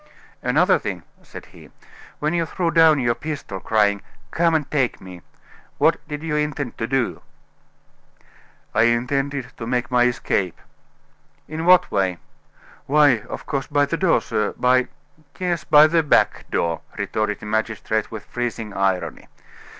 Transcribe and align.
"Another 0.41 0.79
thing," 0.79 1.03
said 1.21 1.45
he. 1.53 1.69
"When 2.17 2.33
you 2.33 2.47
threw 2.47 2.71
down 2.71 2.97
your 2.99 3.13
pistol, 3.13 3.59
crying, 3.59 4.01
'Come 4.31 4.55
and 4.55 4.71
take 4.71 4.99
me,' 4.99 5.21
what 5.77 5.99
did 6.07 6.23
you 6.23 6.35
intend 6.35 6.75
to 6.79 6.87
do?" 6.87 7.21
"I 8.73 8.85
intended 8.85 9.53
to 9.57 9.67
make 9.67 9.91
my 9.91 10.05
escape." 10.05 10.59
"In 11.47 11.65
what 11.67 11.91
way?" 11.91 12.17
"Why, 12.87 13.19
of 13.29 13.45
course, 13.45 13.67
by 13.67 13.85
the 13.85 13.95
door, 13.95 14.21
sir 14.21 14.55
by" 14.57 14.87
"Yes, 15.37 15.65
by 15.65 15.85
the 15.85 16.01
back 16.01 16.49
door," 16.49 16.81
retorted 16.97 17.39
the 17.39 17.45
magistrate, 17.45 18.09
with 18.09 18.25
freezing 18.25 18.73
irony. 18.73 19.27